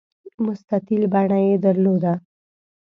[0.45, 2.13] مستطیل بڼه یې درلوده.